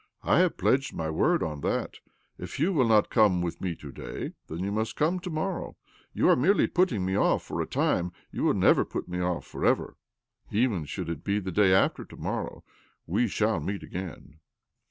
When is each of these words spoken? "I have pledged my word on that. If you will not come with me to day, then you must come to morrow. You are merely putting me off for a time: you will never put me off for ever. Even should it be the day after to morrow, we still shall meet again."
"I 0.33 0.39
have 0.39 0.57
pledged 0.57 0.95
my 0.95 1.11
word 1.11 1.43
on 1.43 1.61
that. 1.61 1.99
If 2.39 2.59
you 2.59 2.73
will 2.73 2.87
not 2.87 3.11
come 3.11 3.39
with 3.43 3.61
me 3.61 3.75
to 3.75 3.91
day, 3.91 4.33
then 4.47 4.61
you 4.63 4.71
must 4.71 4.95
come 4.95 5.19
to 5.19 5.29
morrow. 5.29 5.77
You 6.11 6.27
are 6.29 6.35
merely 6.35 6.65
putting 6.65 7.05
me 7.05 7.15
off 7.15 7.43
for 7.43 7.61
a 7.61 7.67
time: 7.67 8.11
you 8.31 8.41
will 8.43 8.55
never 8.55 8.83
put 8.83 9.07
me 9.07 9.19
off 9.21 9.45
for 9.45 9.63
ever. 9.63 9.97
Even 10.49 10.85
should 10.85 11.07
it 11.07 11.23
be 11.23 11.37
the 11.39 11.51
day 11.51 11.71
after 11.71 12.03
to 12.03 12.17
morrow, 12.17 12.63
we 13.05 13.27
still 13.27 13.47
shall 13.49 13.59
meet 13.59 13.83
again." 13.83 14.39